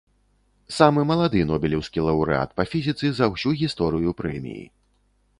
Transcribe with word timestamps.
Самы 0.75 1.01
малады 1.09 1.41
нобелеўскі 1.49 1.99
лаўрэат 2.07 2.55
па 2.61 2.65
фізіцы 2.71 3.11
за 3.19 3.25
ўсю 3.33 3.53
гісторыю 3.61 4.15
прэміі. 4.23 4.65